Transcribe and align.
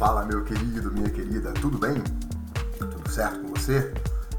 Fala, 0.00 0.24
meu 0.24 0.42
querido, 0.42 0.90
minha 0.90 1.10
querida, 1.10 1.52
tudo 1.60 1.76
bem? 1.76 2.02
Tudo 2.78 3.10
certo 3.10 3.38
com 3.40 3.48
você? 3.48 3.92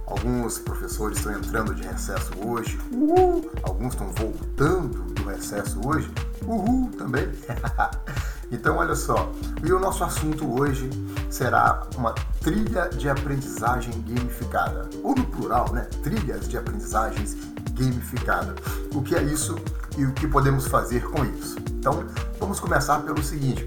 Alguns 0.07 0.57
professores 0.57 1.19
estão 1.19 1.33
entrando 1.33 1.75
de 1.75 1.83
recesso 1.83 2.31
hoje, 2.43 2.79
uhul. 2.91 3.47
alguns 3.61 3.93
estão 3.93 4.11
voltando 4.11 5.03
do 5.13 5.23
recesso 5.23 5.79
hoje, 5.87 6.11
uhul 6.47 6.89
também. 6.97 7.29
então, 8.51 8.77
olha 8.77 8.95
só, 8.95 9.31
e 9.63 9.71
o 9.71 9.79
nosso 9.79 10.03
assunto 10.03 10.51
hoje 10.51 10.89
será 11.29 11.87
uma 11.95 12.15
trilha 12.41 12.89
de 12.89 13.07
aprendizagem 13.07 13.93
gamificada, 14.01 14.89
ou 15.03 15.13
no 15.13 15.25
plural, 15.27 15.71
né? 15.71 15.87
Trilhas 16.01 16.49
de 16.49 16.57
aprendizagens 16.57 17.37
gamificada. 17.73 18.55
O 18.95 19.03
que 19.03 19.13
é 19.13 19.21
isso 19.21 19.55
e 19.95 20.05
o 20.05 20.11
que 20.11 20.27
podemos 20.27 20.65
fazer 20.65 21.03
com 21.11 21.23
isso? 21.23 21.55
Então, 21.69 22.03
vamos 22.39 22.59
começar 22.59 22.97
pelo 23.03 23.21
seguinte: 23.21 23.63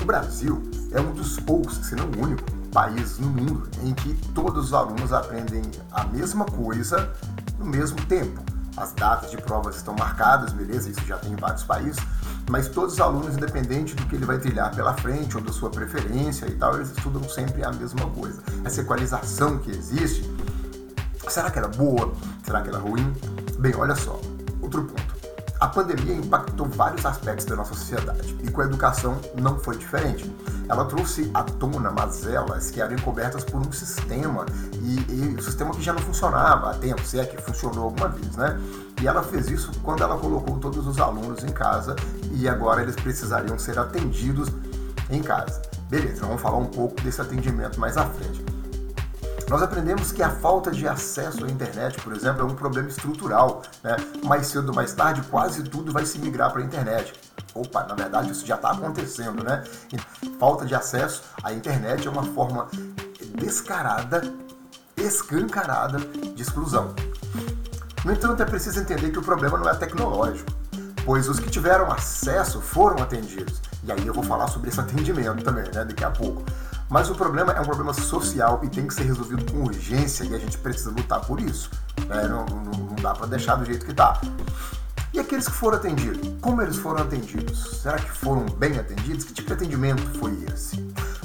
o 0.00 0.04
Brasil 0.04 0.62
é 0.92 1.00
um 1.00 1.12
dos 1.12 1.38
poucos, 1.40 1.76
se 1.76 1.94
não 1.94 2.06
o 2.06 2.22
único, 2.22 2.44
país 2.72 3.18
no 3.18 3.28
mundo 3.28 3.68
em 3.82 3.92
que 3.92 4.14
todos 4.32 4.66
os 4.66 4.74
alunos 4.74 5.12
aprendem 5.12 5.62
a 5.90 6.04
mesma 6.04 6.44
coisa 6.44 7.12
no 7.58 7.66
mesmo 7.66 8.00
tempo. 8.06 8.40
As 8.76 8.92
datas 8.92 9.30
de 9.30 9.36
provas 9.36 9.76
estão 9.76 9.94
marcadas, 9.94 10.52
beleza, 10.52 10.88
isso 10.88 11.04
já 11.06 11.18
tem 11.18 11.32
em 11.32 11.36
vários 11.36 11.62
países, 11.62 12.02
mas 12.48 12.68
todos 12.68 12.94
os 12.94 13.00
alunos, 13.00 13.36
independente 13.36 13.94
do 13.94 14.06
que 14.06 14.16
ele 14.16 14.24
vai 14.24 14.38
trilhar 14.38 14.74
pela 14.74 14.94
frente 14.94 15.36
ou 15.36 15.42
da 15.42 15.52
sua 15.52 15.68
preferência 15.68 16.46
e 16.46 16.52
tal, 16.52 16.76
eles 16.76 16.90
estudam 16.90 17.22
sempre 17.28 17.62
a 17.62 17.70
mesma 17.70 18.08
coisa. 18.10 18.42
Essa 18.64 18.80
equalização 18.80 19.58
que 19.58 19.70
existe, 19.70 20.28
será 21.28 21.50
que 21.50 21.58
era 21.58 21.68
boa? 21.68 22.12
Será 22.44 22.62
que 22.62 22.70
era 22.70 22.78
ruim? 22.78 23.12
Bem, 23.58 23.74
olha 23.76 23.94
só, 23.94 24.18
outro 24.62 24.84
ponto. 24.84 25.11
A 25.62 25.68
pandemia 25.68 26.16
impactou 26.16 26.66
vários 26.66 27.06
aspectos 27.06 27.46
da 27.46 27.54
nossa 27.54 27.72
sociedade 27.72 28.36
e 28.42 28.50
com 28.50 28.62
a 28.62 28.64
educação 28.64 29.16
não 29.40 29.60
foi 29.60 29.76
diferente. 29.76 30.28
Ela 30.68 30.86
trouxe 30.86 31.30
à 31.32 31.44
tona 31.44 31.88
mazelas 31.88 32.68
que 32.72 32.80
eram 32.80 32.94
encobertas 32.94 33.44
por 33.44 33.64
um 33.64 33.70
sistema 33.70 34.44
e, 34.72 34.96
e 35.08 35.36
um 35.38 35.40
sistema 35.40 35.70
que 35.70 35.80
já 35.80 35.92
não 35.92 36.00
funcionava 36.00 36.72
há 36.72 36.74
tempo, 36.74 37.00
se 37.06 37.20
é 37.20 37.24
que 37.24 37.40
funcionou 37.40 37.84
alguma 37.84 38.08
vez, 38.08 38.34
né? 38.34 38.60
E 39.00 39.06
ela 39.06 39.22
fez 39.22 39.48
isso 39.50 39.70
quando 39.84 40.02
ela 40.02 40.18
colocou 40.18 40.58
todos 40.58 40.84
os 40.84 40.98
alunos 40.98 41.44
em 41.44 41.52
casa 41.52 41.94
e 42.32 42.48
agora 42.48 42.82
eles 42.82 42.96
precisariam 42.96 43.56
ser 43.56 43.78
atendidos 43.78 44.48
em 45.10 45.22
casa. 45.22 45.62
Beleza, 45.88 46.26
vamos 46.26 46.42
falar 46.42 46.58
um 46.58 46.66
pouco 46.66 47.00
desse 47.02 47.20
atendimento 47.20 47.78
mais 47.78 47.96
à 47.96 48.04
frente. 48.04 48.51
Nós 49.52 49.62
aprendemos 49.62 50.10
que 50.12 50.22
a 50.22 50.30
falta 50.30 50.70
de 50.70 50.88
acesso 50.88 51.44
à 51.44 51.46
internet, 51.46 52.00
por 52.00 52.14
exemplo, 52.14 52.40
é 52.40 52.44
um 52.46 52.54
problema 52.54 52.88
estrutural. 52.88 53.60
Né? 53.84 53.96
Mais 54.24 54.46
cedo 54.46 54.70
ou 54.70 54.74
mais 54.74 54.94
tarde, 54.94 55.20
quase 55.30 55.62
tudo 55.64 55.92
vai 55.92 56.06
se 56.06 56.18
migrar 56.18 56.50
para 56.50 56.62
a 56.62 56.64
internet. 56.64 57.12
Opa, 57.54 57.84
na 57.84 57.94
verdade 57.94 58.30
isso 58.30 58.46
já 58.46 58.54
está 58.54 58.70
acontecendo, 58.70 59.44
né? 59.44 59.62
Falta 60.40 60.64
de 60.64 60.74
acesso 60.74 61.22
à 61.44 61.52
internet 61.52 62.08
é 62.08 62.10
uma 62.10 62.22
forma 62.22 62.66
descarada, 63.34 64.22
escancarada 64.96 65.98
de 65.98 66.40
exclusão. 66.40 66.94
No 68.06 68.12
entanto, 68.12 68.42
é 68.42 68.46
preciso 68.46 68.80
entender 68.80 69.10
que 69.10 69.18
o 69.18 69.22
problema 69.22 69.58
não 69.58 69.68
é 69.68 69.74
tecnológico, 69.74 70.50
pois 71.04 71.28
os 71.28 71.38
que 71.38 71.50
tiveram 71.50 71.92
acesso 71.92 72.58
foram 72.62 73.02
atendidos. 73.02 73.60
E 73.84 73.92
aí 73.92 74.06
eu 74.06 74.14
vou 74.14 74.24
falar 74.24 74.48
sobre 74.48 74.70
esse 74.70 74.80
atendimento 74.80 75.44
também, 75.44 75.64
né, 75.74 75.84
daqui 75.84 76.04
a 76.04 76.10
pouco. 76.10 76.42
Mas 76.92 77.08
o 77.08 77.14
problema 77.14 77.52
é 77.54 77.60
um 77.62 77.64
problema 77.64 77.94
social 77.94 78.60
e 78.62 78.68
tem 78.68 78.86
que 78.86 78.92
ser 78.92 79.04
resolvido 79.04 79.50
com 79.50 79.62
urgência 79.62 80.24
e 80.24 80.34
a 80.34 80.38
gente 80.38 80.58
precisa 80.58 80.90
lutar 80.90 81.22
por 81.22 81.40
isso. 81.40 81.70
Né? 82.06 82.28
Não, 82.28 82.44
não, 82.44 82.64
não 82.64 82.94
dá 82.96 83.14
para 83.14 83.26
deixar 83.28 83.56
do 83.56 83.64
jeito 83.64 83.86
que 83.86 83.92
está. 83.92 84.20
E 85.10 85.18
aqueles 85.18 85.48
que 85.48 85.54
foram 85.54 85.78
atendidos? 85.78 86.34
Como 86.42 86.60
eles 86.60 86.76
foram 86.76 87.02
atendidos? 87.02 87.80
Será 87.80 87.96
que 87.96 88.10
foram 88.10 88.44
bem 88.44 88.78
atendidos? 88.78 89.24
Que 89.24 89.32
tipo 89.32 89.48
de 89.48 89.54
atendimento 89.54 90.02
foi 90.18 90.34
esse? 90.52 90.76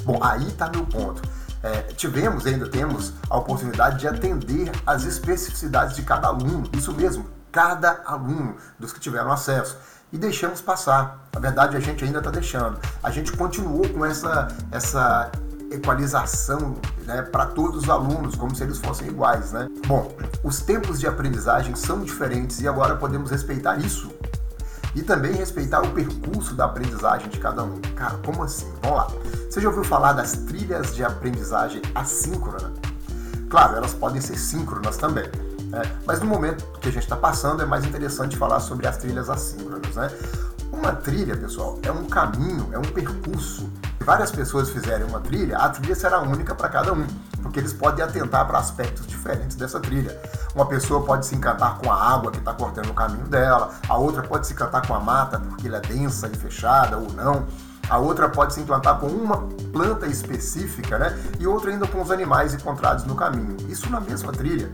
Bom, 0.04 0.18
aí 0.24 0.48
está 0.48 0.70
meu 0.70 0.86
ponto. 0.86 1.20
É, 1.62 1.82
tivemos 1.92 2.46
e 2.46 2.48
ainda 2.48 2.66
temos 2.66 3.12
a 3.28 3.36
oportunidade 3.36 3.98
de 3.98 4.08
atender 4.08 4.72
as 4.86 5.04
especificidades 5.04 5.94
de 5.94 6.00
cada 6.00 6.28
aluno. 6.28 6.64
Isso 6.72 6.94
mesmo, 6.94 7.26
cada 7.52 8.00
aluno 8.06 8.56
dos 8.78 8.90
que 8.90 9.00
tiveram 9.00 9.30
acesso 9.30 9.76
e 10.10 10.16
deixamos 10.16 10.62
passar. 10.62 11.28
Na 11.30 11.40
verdade, 11.40 11.76
a 11.76 11.80
gente 11.80 12.02
ainda 12.02 12.20
está 12.20 12.30
deixando. 12.30 12.80
A 13.02 13.10
gente 13.10 13.32
continuou 13.32 13.86
com 13.90 14.02
essa, 14.02 14.48
essa 14.72 15.30
equalização 15.70 16.76
né, 17.04 17.22
para 17.22 17.46
todos 17.46 17.84
os 17.84 17.90
alunos, 17.90 18.34
como 18.34 18.54
se 18.54 18.62
eles 18.62 18.78
fossem 18.78 19.08
iguais. 19.08 19.52
Né? 19.52 19.68
Bom, 19.86 20.14
os 20.42 20.60
tempos 20.60 21.00
de 21.00 21.06
aprendizagem 21.06 21.74
são 21.74 22.00
diferentes 22.00 22.60
e 22.60 22.68
agora 22.68 22.96
podemos 22.96 23.30
respeitar 23.30 23.78
isso. 23.78 24.10
E 24.94 25.02
também 25.02 25.32
respeitar 25.32 25.82
o 25.82 25.90
percurso 25.90 26.54
da 26.54 26.64
aprendizagem 26.64 27.28
de 27.28 27.38
cada 27.38 27.62
um. 27.62 27.80
Cara, 27.94 28.18
como 28.24 28.42
assim? 28.42 28.72
Vamos 28.82 28.96
lá. 28.98 29.08
Você 29.48 29.60
já 29.60 29.68
ouviu 29.68 29.84
falar 29.84 30.14
das 30.14 30.32
trilhas 30.32 30.94
de 30.94 31.04
aprendizagem 31.04 31.82
assíncrona? 31.94 32.72
Claro, 33.48 33.76
elas 33.76 33.94
podem 33.94 34.20
ser 34.20 34.36
síncronas 34.36 34.96
também. 34.96 35.28
Né? 35.68 35.82
Mas 36.06 36.20
no 36.20 36.26
momento 36.26 36.64
que 36.80 36.88
a 36.88 36.92
gente 36.92 37.02
está 37.02 37.16
passando, 37.16 37.62
é 37.62 37.66
mais 37.66 37.84
interessante 37.84 38.36
falar 38.36 38.60
sobre 38.60 38.86
as 38.86 38.96
trilhas 38.96 39.28
assíncronas. 39.28 39.94
Né? 39.94 40.10
Uma 40.72 40.92
trilha, 40.92 41.36
pessoal, 41.36 41.78
é 41.82 41.92
um 41.92 42.06
caminho, 42.06 42.68
é 42.72 42.78
um 42.78 42.82
percurso 42.82 43.70
várias 44.00 44.30
pessoas 44.30 44.70
fizerem 44.70 45.06
uma 45.06 45.20
trilha, 45.20 45.58
a 45.58 45.68
trilha 45.68 45.94
será 45.94 46.20
única 46.20 46.54
para 46.54 46.68
cada 46.68 46.92
um, 46.92 47.06
porque 47.42 47.58
eles 47.58 47.72
podem 47.72 48.04
atentar 48.04 48.46
para 48.46 48.58
aspectos 48.58 49.06
diferentes 49.06 49.56
dessa 49.56 49.80
trilha. 49.80 50.18
Uma 50.54 50.66
pessoa 50.66 51.04
pode 51.04 51.26
se 51.26 51.34
encantar 51.34 51.78
com 51.78 51.90
a 51.90 51.94
água 51.94 52.30
que 52.30 52.38
está 52.38 52.52
cortando 52.52 52.90
o 52.90 52.94
caminho 52.94 53.26
dela, 53.26 53.70
a 53.88 53.96
outra 53.96 54.22
pode 54.22 54.46
se 54.46 54.52
encantar 54.52 54.86
com 54.86 54.94
a 54.94 55.00
mata 55.00 55.38
porque 55.38 55.68
ela 55.68 55.78
é 55.78 55.80
densa 55.80 56.28
e 56.28 56.36
fechada 56.36 56.96
ou 56.96 57.12
não. 57.12 57.46
A 57.88 57.96
outra 57.96 58.28
pode 58.28 58.52
se 58.52 58.60
encantar 58.60 58.98
com 59.00 59.06
uma 59.06 59.48
planta 59.72 60.06
específica, 60.06 60.98
né? 60.98 61.18
E 61.38 61.46
outra 61.46 61.70
ainda 61.70 61.86
com 61.86 62.02
os 62.02 62.10
animais 62.10 62.52
encontrados 62.52 63.04
no 63.04 63.14
caminho. 63.14 63.56
Isso 63.66 63.88
na 63.90 63.98
mesma 63.98 64.30
trilha. 64.30 64.70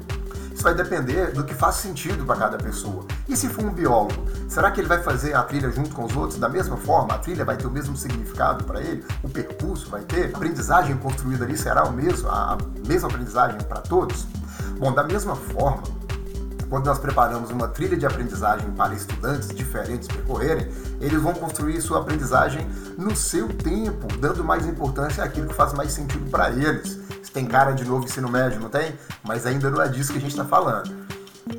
Vai 0.65 0.75
depender 0.75 1.31
do 1.31 1.45
que 1.45 1.53
faz 1.53 1.75
sentido 1.75 2.25
para 2.25 2.37
cada 2.37 2.57
pessoa. 2.57 3.05
E 3.29 3.37
se 3.37 3.51
for 3.51 3.67
um 3.67 3.71
biólogo, 3.71 4.25
será 4.49 4.71
que 4.71 4.81
ele 4.81 4.89
vai 4.89 5.03
fazer 5.03 5.35
a 5.35 5.43
trilha 5.43 5.71
junto 5.71 5.91
com 5.91 6.07
os 6.07 6.17
outros 6.17 6.41
da 6.41 6.49
mesma 6.49 6.79
forma? 6.79 7.13
A 7.13 7.19
trilha 7.19 7.45
vai 7.45 7.55
ter 7.55 7.67
o 7.67 7.71
mesmo 7.71 7.95
significado 7.95 8.65
para 8.65 8.81
ele? 8.81 9.05
O 9.23 9.29
percurso 9.29 9.91
vai 9.91 10.01
ter? 10.05 10.33
A 10.33 10.37
aprendizagem 10.39 10.97
construída 10.97 11.45
ali 11.45 11.55
será 11.59 11.85
o 11.85 11.93
mesmo, 11.93 12.31
a 12.31 12.57
mesma 12.89 13.11
aprendizagem 13.11 13.59
para 13.61 13.83
todos? 13.83 14.27
Bom, 14.79 14.91
da 14.91 15.05
mesma 15.05 15.37
forma, 15.37 15.83
quando 16.69 16.87
nós 16.87 16.99
preparamos 16.99 17.51
uma 17.51 17.69
trilha 17.69 17.97
de 17.97 18.07
aprendizagem 18.07 18.71
para 18.73 18.95
estudantes 18.95 19.49
diferentes 19.49 20.09
percorrerem, 20.09 20.69
eles 21.01 21.21
vão 21.21 21.35
construir 21.35 21.81
sua 21.81 22.01
aprendizagem 22.01 22.67
no 22.97 23.15
seu 23.15 23.49
tempo, 23.49 24.07
dando 24.19 24.43
mais 24.45 24.67
importância 24.67 25.23
àquilo 25.23 25.49
que 25.49 25.55
faz 25.55 25.73
mais 25.73 25.93
sentido 25.93 26.31
para 26.31 26.51
eles 26.51 27.05
tem 27.35 27.45
cara 27.45 27.73
de 27.73 27.85
novo 27.85 28.05
ensino 28.05 28.31
médio, 28.31 28.61
não 28.61 28.69
tem? 28.71 28.95
Mas 29.25 29.45
ainda 29.45 29.69
não 29.69 29.83
é 29.83 29.89
disso 29.89 30.13
que 30.13 30.19
a 30.19 30.21
gente 30.21 30.31
está 30.31 30.45
falando. 30.45 30.89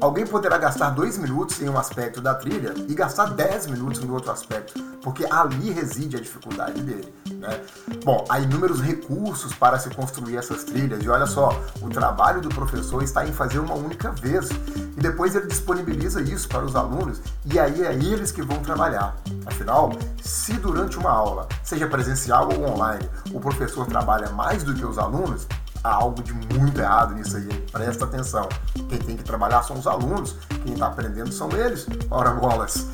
Alguém 0.02 0.26
poderá 0.26 0.58
gastar 0.58 0.90
dois 0.90 1.18
minutos 1.18 1.62
em 1.62 1.70
um 1.70 1.78
aspecto 1.78 2.20
da 2.20 2.34
trilha 2.34 2.74
e 2.88 2.94
gastar 2.96 3.28
10 3.28 3.68
minutos 3.68 4.02
no 4.02 4.14
outro 4.14 4.32
aspecto, 4.32 4.82
porque 5.02 5.26
ali 5.30 5.70
reside 5.72 6.18
a 6.18 6.20
dificuldade 6.20 6.82
dele. 6.82 7.14
Né? 7.30 7.62
Bom, 8.04 8.26
há 8.28 8.40
inúmeros 8.40 8.82
recursos 8.82 9.54
para 9.54 9.78
se 9.78 9.90
construir 9.92 10.38
essas 10.38 10.64
trilhas, 10.64 11.04
e 11.04 11.10
olha 11.10 11.28
só, 11.28 11.62
o 11.82 11.90
trabalho 11.90 12.42
do 12.42 12.50
professor 12.50 13.04
está 13.04 13.26
em 13.28 13.32
fazer 13.32 13.60
uma 13.60 13.76
única 13.76 14.12
vez, 14.12 14.50
e 14.50 15.00
depois 15.00 15.36
ele 15.36 15.48
disponibiliza 15.48 16.22
isso 16.22 16.48
para 16.50 16.66
os 16.66 16.76
alunos, 16.76 17.22
e 17.46 17.60
aí 17.60 17.84
é 17.84 17.94
eles 17.94 18.32
que 18.32 18.42
vão 18.42 18.60
trabalhar. 18.60 19.16
Afinal, 19.46 19.92
se 20.22 20.54
durante 20.54 20.98
uma 20.98 21.12
aula, 21.12 21.48
seja 21.64 21.88
presencial 21.88 22.50
ou 22.52 22.74
online, 22.74 23.08
o 23.32 23.40
professor 23.40 23.86
trabalha 23.86 24.30
mais 24.30 24.64
do 24.64 24.74
que 24.74 24.86
os 24.86 24.98
alunos, 24.98 25.48
há 25.86 25.94
algo 25.94 26.24
de 26.24 26.34
muito 26.34 26.80
errado 26.82 27.14
nisso 27.14 27.38
aí. 27.38 27.48
Presta 27.72 28.06
atenção. 28.06 28.50
Quem 28.90 28.98
tem 28.98 29.16
que 29.16 29.24
trabalhar 29.24 29.62
são 29.64 29.78
os 29.78 29.86
alunos, 29.86 30.36
quem 30.64 30.74
está 30.74 30.88
aprendendo 30.88 31.32
são 31.32 31.52
eles. 31.52 31.86
Ora 32.10 32.32
bolas. 32.32 32.88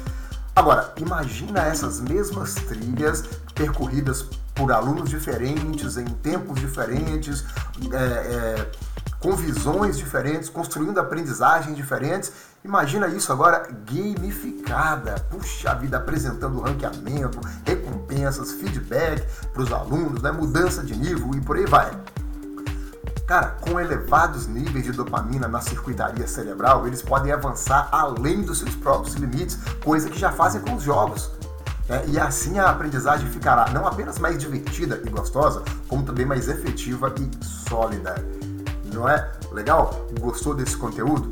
Agora, 0.53 0.93
imagina 0.97 1.61
essas 1.61 2.01
mesmas 2.01 2.55
trilhas 2.55 3.23
percorridas 3.55 4.25
por 4.53 4.71
alunos 4.73 5.09
diferentes, 5.09 5.95
em 5.95 6.05
tempos 6.05 6.59
diferentes, 6.59 7.45
é, 7.93 7.95
é, 7.95 8.71
com 9.21 9.33
visões 9.33 9.97
diferentes, 9.97 10.49
construindo 10.49 10.99
aprendizagens 10.99 11.77
diferentes. 11.77 12.33
Imagina 12.65 13.07
isso 13.07 13.31
agora 13.31 13.65
gamificada. 13.89 15.15
Puxa 15.29 15.73
vida, 15.75 15.97
apresentando 15.97 16.59
ranqueamento, 16.59 17.39
recompensas, 17.65 18.51
feedback 18.51 19.25
para 19.53 19.61
os 19.61 19.71
alunos, 19.71 20.21
né? 20.21 20.31
mudança 20.31 20.83
de 20.83 20.95
nível 20.95 21.31
e 21.33 21.39
por 21.39 21.55
aí 21.55 21.65
vai. 21.65 21.89
Cara, 23.31 23.55
com 23.61 23.79
elevados 23.79 24.45
níveis 24.45 24.83
de 24.83 24.91
dopamina 24.91 25.47
na 25.47 25.61
circuitaria 25.61 26.27
cerebral, 26.27 26.85
eles 26.85 27.01
podem 27.01 27.31
avançar 27.31 27.87
além 27.89 28.41
dos 28.41 28.59
seus 28.59 28.75
próprios 28.75 29.15
limites, 29.15 29.57
coisa 29.81 30.09
que 30.09 30.19
já 30.19 30.33
fazem 30.33 30.59
com 30.59 30.75
os 30.75 30.83
jogos. 30.83 31.31
É, 31.87 32.05
e 32.07 32.19
assim 32.19 32.59
a 32.59 32.69
aprendizagem 32.69 33.29
ficará 33.29 33.69
não 33.69 33.87
apenas 33.87 34.19
mais 34.19 34.37
divertida 34.37 35.01
e 35.05 35.09
gostosa, 35.09 35.63
como 35.87 36.03
também 36.03 36.25
mais 36.25 36.49
efetiva 36.49 37.15
e 37.17 37.45
sólida. 37.69 38.15
Não 38.93 39.07
é 39.07 39.31
legal? 39.53 40.05
Gostou 40.19 40.53
desse 40.53 40.75
conteúdo? 40.75 41.31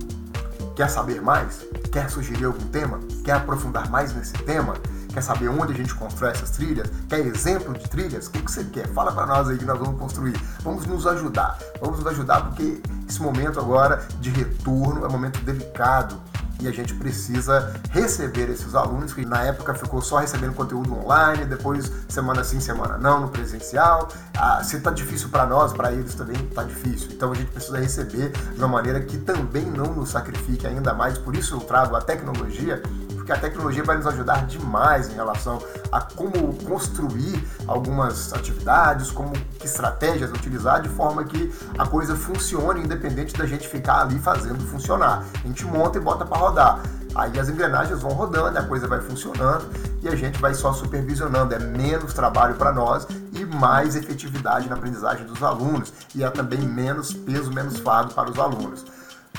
Quer 0.77 0.89
saber 0.89 1.21
mais? 1.21 1.65
Quer 1.91 2.09
sugerir 2.09 2.45
algum 2.45 2.65
tema? 2.67 2.97
Quer 3.25 3.33
aprofundar 3.33 3.89
mais 3.89 4.15
nesse 4.15 4.31
tema? 4.45 4.75
Quer 5.13 5.21
saber 5.21 5.49
onde 5.49 5.73
a 5.73 5.75
gente 5.75 5.93
constrói 5.95 6.31
essas 6.31 6.51
trilhas? 6.51 6.87
Quer 7.07 7.19
exemplo 7.19 7.73
de 7.73 7.89
trilhas? 7.89 8.27
O 8.27 8.31
que, 8.31 8.41
você 8.41 8.63
quer? 8.63 8.87
Fala 8.89 9.11
para 9.11 9.25
nós 9.25 9.49
aí 9.49 9.57
que 9.57 9.65
nós 9.65 9.77
vamos 9.77 9.99
construir. 9.99 10.39
Vamos 10.61 10.85
nos 10.85 11.07
ajudar. 11.07 11.57
Vamos 11.81 11.97
nos 11.99 12.07
ajudar 12.07 12.41
porque 12.45 12.81
esse 13.07 13.21
momento 13.21 13.59
agora 13.59 14.07
de 14.21 14.29
retorno 14.29 15.03
é 15.03 15.07
um 15.07 15.11
momento 15.11 15.39
delicado 15.43 16.15
e 16.61 16.67
a 16.67 16.71
gente 16.71 16.93
precisa 16.93 17.73
receber 17.89 18.49
esses 18.49 18.75
alunos 18.75 19.13
que 19.13 19.25
na 19.25 19.43
época 19.43 19.73
ficou 19.73 20.01
só 20.01 20.17
recebendo 20.17 20.53
conteúdo 20.53 20.93
online, 20.93 21.45
depois 21.45 21.89
semana 22.09 22.43
sim, 22.43 22.59
semana 22.59 22.97
não, 22.97 23.21
no 23.21 23.29
presencial. 23.29 24.09
Ah, 24.37 24.61
se 24.61 24.79
tá 24.81 24.91
difícil 24.91 25.29
para 25.29 25.45
nós, 25.45 25.71
para 25.71 25.91
eles 25.93 26.13
também 26.15 26.35
tá 26.47 26.63
difícil. 26.63 27.11
Então 27.13 27.31
a 27.31 27.35
gente 27.35 27.49
precisa 27.49 27.79
receber 27.79 28.31
de 28.31 28.59
uma 28.59 28.67
maneira 28.67 28.99
que 28.99 29.17
também 29.17 29.65
não 29.65 29.93
nos 29.93 30.09
sacrifique 30.09 30.67
ainda 30.67 30.93
mais. 30.93 31.17
Por 31.17 31.35
isso 31.35 31.55
eu 31.55 31.61
trago 31.61 31.95
a 31.95 32.01
tecnologia 32.01 32.83
porque 33.29 33.33
a 33.33 33.37
tecnologia 33.37 33.83
vai 33.83 33.95
nos 33.95 34.07
ajudar 34.07 34.47
demais 34.47 35.09
em 35.09 35.13
relação 35.13 35.61
a 35.91 36.01
como 36.01 36.53
construir 36.65 37.47
algumas 37.67 38.33
atividades, 38.33 39.11
como 39.11 39.33
que 39.33 39.65
estratégias 39.65 40.31
utilizar 40.31 40.81
de 40.81 40.89
forma 40.89 41.23
que 41.23 41.53
a 41.77 41.85
coisa 41.85 42.15
funcione 42.15 42.81
independente 42.81 43.37
da 43.37 43.45
gente 43.45 43.67
ficar 43.67 44.01
ali 44.01 44.17
fazendo 44.17 44.65
funcionar. 44.65 45.23
A 45.35 45.47
gente 45.47 45.63
monta 45.65 45.99
e 45.99 46.01
bota 46.01 46.25
para 46.25 46.37
rodar. 46.37 46.79
Aí 47.13 47.39
as 47.39 47.49
engrenagens 47.49 48.01
vão 48.01 48.11
rodando, 48.11 48.57
a 48.57 48.63
coisa 48.63 48.87
vai 48.87 49.01
funcionando 49.01 49.65
e 50.01 50.07
a 50.07 50.15
gente 50.15 50.39
vai 50.39 50.55
só 50.55 50.73
supervisionando. 50.73 51.53
É 51.53 51.59
menos 51.59 52.13
trabalho 52.13 52.55
para 52.55 52.71
nós 52.71 53.05
e 53.33 53.45
mais 53.45 53.95
efetividade 53.95 54.67
na 54.67 54.75
aprendizagem 54.75 55.25
dos 55.27 55.43
alunos. 55.43 55.93
E 56.15 56.23
é 56.23 56.29
também 56.31 56.61
menos 56.61 57.13
peso, 57.13 57.51
menos 57.53 57.77
fardo 57.79 58.13
para 58.13 58.31
os 58.31 58.39
alunos. 58.39 58.85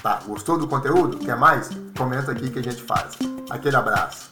Tá, 0.02 0.18
gostou 0.26 0.58
do 0.58 0.66
conteúdo? 0.66 1.18
Quer 1.18 1.36
mais? 1.36 1.68
Comenta 1.96 2.32
aqui 2.32 2.48
que 2.48 2.58
a 2.58 2.62
gente 2.62 2.82
faz. 2.82 3.18
Aquele 3.50 3.76
abraço. 3.76 4.30